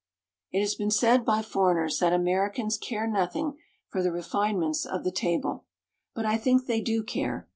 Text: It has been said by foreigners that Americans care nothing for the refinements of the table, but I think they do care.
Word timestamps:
It 0.51 0.61
has 0.61 0.73
been 0.73 0.89
said 0.89 1.23
by 1.23 1.43
foreigners 1.43 1.99
that 1.99 2.11
Americans 2.11 2.75
care 2.79 3.05
nothing 3.05 3.59
for 3.89 4.01
the 4.01 4.11
refinements 4.11 4.83
of 4.83 5.03
the 5.03 5.11
table, 5.11 5.65
but 6.15 6.25
I 6.25 6.39
think 6.39 6.65
they 6.65 6.81
do 6.81 7.03
care. 7.03 7.47